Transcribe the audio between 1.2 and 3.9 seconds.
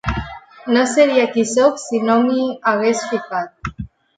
qui sóc si no m'hi hagués ficat.